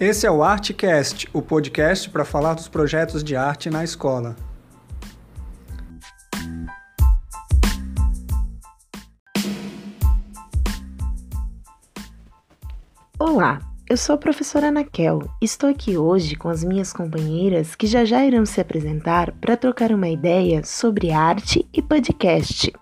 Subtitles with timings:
[0.00, 4.36] Esse é o ArteCast, o podcast para falar dos projetos de arte na escola.
[13.18, 13.58] Olá,
[13.90, 15.28] eu sou a professora Anakel.
[15.42, 19.90] Estou aqui hoje com as minhas companheiras que já já irão se apresentar para trocar
[19.90, 22.72] uma ideia sobre arte e podcast.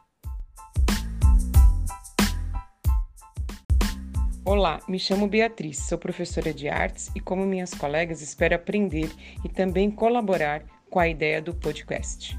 [4.49, 9.11] Olá, me chamo Beatriz, sou professora de artes e, como minhas colegas, espero aprender
[9.45, 12.39] e também colaborar com a ideia do podcast.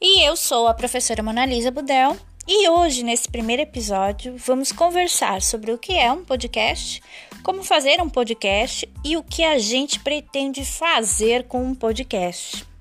[0.00, 2.16] E eu sou a professora Monalisa Budel
[2.48, 7.00] e hoje, nesse primeiro episódio, vamos conversar sobre o que é um podcast,
[7.44, 12.71] como fazer um podcast e o que a gente pretende fazer com um podcast.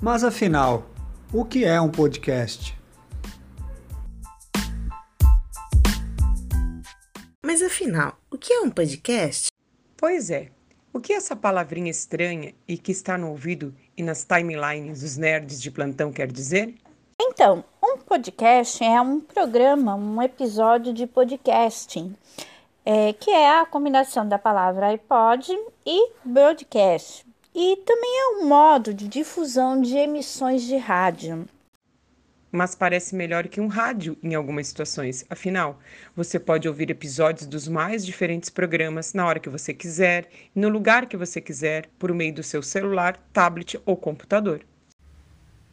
[0.00, 0.84] Mas afinal,
[1.32, 2.72] o que é um podcast?
[7.44, 9.48] Mas afinal, o que é um podcast?
[9.96, 10.50] Pois é,
[10.92, 15.60] o que essa palavrinha estranha e que está no ouvido e nas timelines dos nerds
[15.60, 16.76] de plantão quer dizer?
[17.20, 22.14] Então, um podcast é um programa, um episódio de podcasting,
[22.84, 25.52] é, que é a combinação da palavra iPod
[25.84, 27.27] e broadcast,
[27.60, 31.44] e também é um modo de difusão de emissões de rádio.
[32.52, 35.26] Mas parece melhor que um rádio em algumas situações.
[35.28, 35.80] Afinal,
[36.14, 40.68] você pode ouvir episódios dos mais diferentes programas na hora que você quiser e no
[40.68, 44.64] lugar que você quiser, por meio do seu celular, tablet ou computador.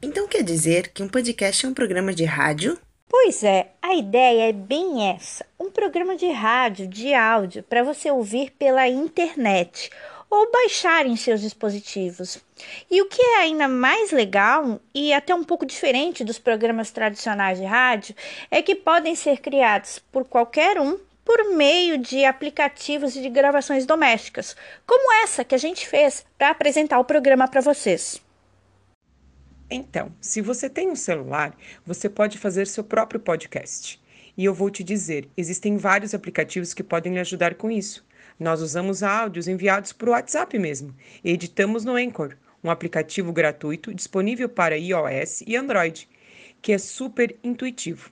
[0.02, 2.80] Então quer dizer que um podcast é um programa de rádio?
[3.08, 8.09] Pois é, a ideia é bem essa: um programa de rádio, de áudio, para você
[8.09, 9.91] ouvir pela internet
[10.30, 12.40] ou baixar em seus dispositivos.
[12.90, 17.59] E o que é ainda mais legal e até um pouco diferente dos programas tradicionais
[17.59, 18.16] de rádio
[18.50, 24.56] é que podem ser criados por qualquer um por meio de aplicativos de gravações domésticas,
[24.85, 28.22] como essa que a gente fez para apresentar o programa para vocês.
[29.69, 34.00] Então, se você tem um celular, você pode fazer seu próprio podcast.
[34.38, 38.06] E eu vou te dizer, existem vários aplicativos que podem lhe ajudar com isso.
[38.40, 44.78] Nós usamos áudios enviados por WhatsApp mesmo editamos no Anchor, um aplicativo gratuito disponível para
[44.78, 46.09] iOS e Android,
[46.62, 48.09] que é super intuitivo.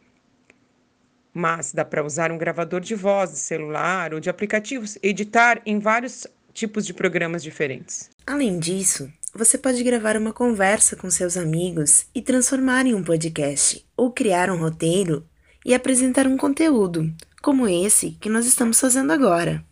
[1.33, 5.79] Mas dá para usar um gravador de voz de celular ou de aplicativos, editar em
[5.79, 8.11] vários tipos de programas diferentes.
[8.27, 13.83] Além disso, você pode gravar uma conversa com seus amigos e transformar em um podcast,
[13.97, 15.27] ou criar um roteiro
[15.65, 19.63] e apresentar um conteúdo, como esse que nós estamos fazendo agora.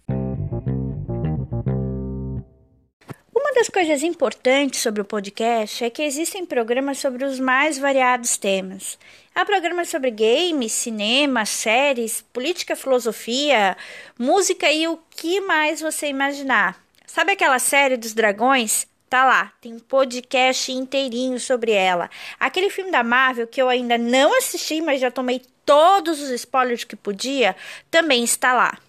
[3.61, 8.97] das coisas importantes sobre o podcast é que existem programas sobre os mais variados temas.
[9.35, 13.77] Há programas sobre games, cinema, séries, política, filosofia,
[14.17, 16.83] música e o que mais você imaginar.
[17.05, 18.87] Sabe aquela série dos dragões?
[19.11, 22.09] Tá lá, tem um podcast inteirinho sobre ela.
[22.39, 26.85] Aquele filme da Marvel que eu ainda não assisti, mas já tomei todos os spoilers
[26.85, 27.53] que podia,
[27.89, 28.79] também está lá.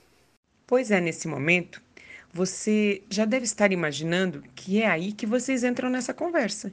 [0.65, 1.83] Pois é, nesse momento,
[2.33, 6.73] você já deve estar imaginando que é aí que vocês entram nessa conversa.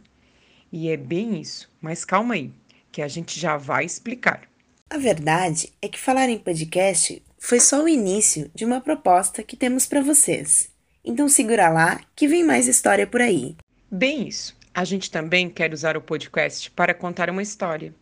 [0.71, 2.51] E é bem isso, mas calma aí,
[2.91, 4.43] que a gente já vai explicar.
[4.91, 9.57] A verdade é que falar em podcast foi só o início de uma proposta que
[9.57, 10.69] temos para vocês.
[11.03, 13.55] Então segura lá que vem mais história por aí.
[13.89, 14.57] Bem isso.
[14.73, 17.93] A gente também quer usar o podcast para contar uma história.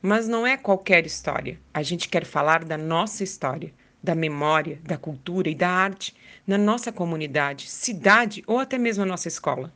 [0.00, 1.58] Mas não é qualquer história.
[1.74, 3.72] A gente quer falar da nossa história,
[4.02, 6.14] da memória, da cultura e da arte
[6.46, 9.72] na nossa comunidade, cidade ou até mesmo na nossa escola.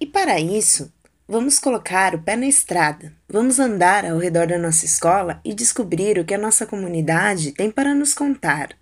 [0.00, 0.92] E para isso,
[1.28, 6.18] vamos colocar o pé na estrada, vamos andar ao redor da nossa escola e descobrir
[6.18, 8.81] o que a nossa comunidade tem para nos contar.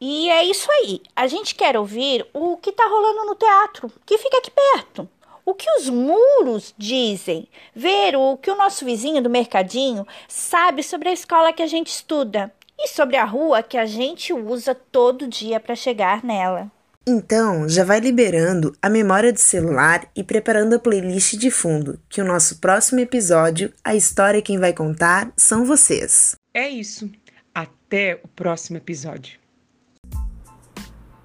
[0.00, 1.00] E é isso aí.
[1.14, 5.08] A gente quer ouvir o que está rolando no teatro, que fica aqui perto
[5.46, 11.08] o que os muros dizem, ver o que o nosso vizinho do mercadinho sabe sobre
[11.08, 15.28] a escola que a gente estuda e sobre a rua que a gente usa todo
[15.28, 16.70] dia para chegar nela.
[17.08, 22.20] Então, já vai liberando a memória do celular e preparando a playlist de fundo, que
[22.20, 26.34] o nosso próximo episódio, a história quem vai contar são vocês.
[26.52, 27.08] É isso.
[27.54, 29.45] Até o próximo episódio.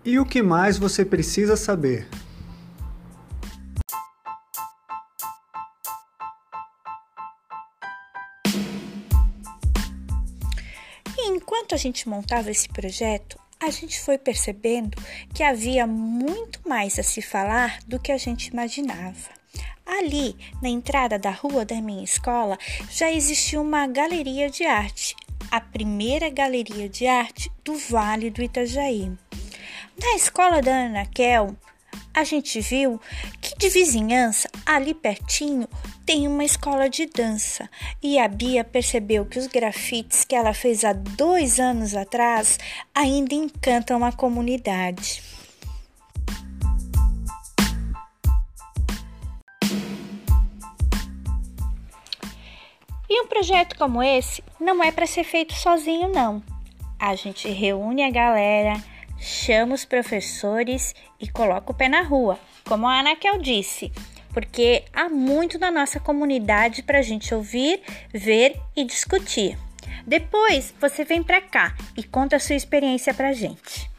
[0.04, 2.08] E o que mais você precisa saber?
[11.72, 14.98] enquanto a gente montava esse projeto, a gente foi percebendo
[15.34, 19.30] que havia muito mais a se falar do que a gente imaginava.
[19.86, 22.58] Ali, na entrada da rua da minha escola,
[22.90, 25.16] já existia uma galeria de arte,
[25.50, 29.12] a primeira galeria de arte do Vale do Itajaí.
[30.02, 31.56] Na escola da Ana Kel,
[32.12, 33.00] a gente viu
[33.40, 35.68] que de vizinhança, ali pertinho,
[36.06, 37.70] tem uma escola de dança
[38.02, 42.58] e a Bia percebeu que os grafites que ela fez há dois anos atrás
[42.96, 45.22] ainda encantam a comunidade.
[53.08, 56.42] E um projeto como esse não é para ser feito sozinho, não.
[57.00, 58.82] A gente reúne a galera,
[59.22, 63.92] chama os professores e coloca o pé na rua, como a Anakel disse,
[64.34, 67.82] porque há muito na nossa comunidade para a gente ouvir,
[68.12, 69.58] ver e discutir.
[70.08, 73.91] Depois você vem para cá e conta a sua experiência para a gente.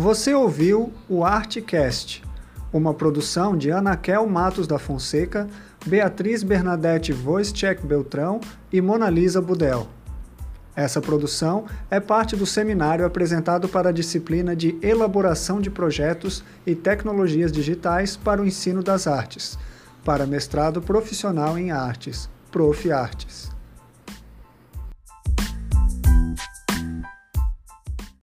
[0.00, 2.24] Você ouviu o Artcast,
[2.72, 5.46] uma produção de Anakel Matos da Fonseca,
[5.84, 8.40] Beatriz Bernadette Voischeck Beltrão
[8.72, 9.88] e Mona Lisa Budel.
[10.74, 16.74] Essa produção é parte do seminário apresentado para a disciplina de Elaboração de Projetos e
[16.74, 19.58] Tecnologias Digitais para o Ensino das Artes,
[20.02, 22.90] para mestrado profissional em Artes, Prof.
[22.90, 23.50] Artes.